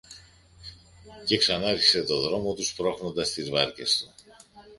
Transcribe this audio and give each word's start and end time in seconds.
Και 1.25 1.37
ξανάρχισε 1.37 2.03
το 2.03 2.21
δρόμο 2.21 2.53
του, 2.53 2.63
σπρώχνοντας 2.65 3.29
τις 3.31 3.49
βάρκες 3.49 3.97
του 3.97 4.13